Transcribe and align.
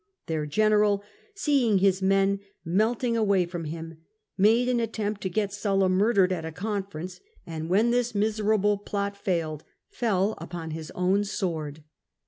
Their 0.25 0.47
general, 0.47 1.03
seeing 1.35 1.77
his 1.77 2.01
men 2.01 2.39
melting 2.65 3.15
away 3.15 3.45
from 3.45 3.65
him, 3.65 3.99
made 4.35 4.67
an 4.67 4.79
attempt 4.79 5.21
to 5.21 5.29
get 5.29 5.53
Sulla 5.53 5.89
murdered 5.89 6.31
at 6.31 6.43
a 6.43 6.51
conference, 6.51 7.19
and 7.45 7.69
when 7.69 7.91
this 7.91 8.15
miserable 8.15 8.79
plot 8.79 9.13
SULLA 9.13 9.13
EETURNS 9.13 9.23
TO 9.23 9.25
ITALY 9.27 9.43
137 9.45 9.89
failed, 9.91 10.17
fell 10.17 10.43
upon 10.43 10.71
his 10.71 10.89
own 10.95 11.23
sword. 11.23 11.83